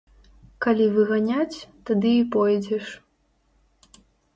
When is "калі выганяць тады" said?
0.65-2.11